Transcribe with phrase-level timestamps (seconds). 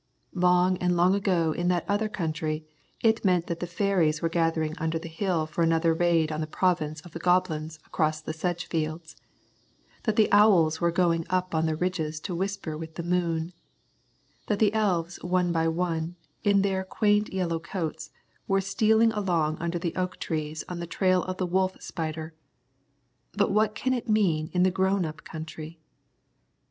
[0.33, 2.65] Long and long ago in that other country
[3.03, 6.47] it meant that the fairies were gathering under the hill for another raid on the
[6.47, 9.15] province of the goblins across the sedge fields;
[10.05, 13.53] that the owls were going up on the ridges to whisper with the moon;
[14.47, 18.09] that the elves one by one, in their quaint yellow coats,
[18.47, 22.33] were stealing along under the oak trees on the trail of the wolf spider.
[23.33, 25.79] But what can it mean in the grown up country?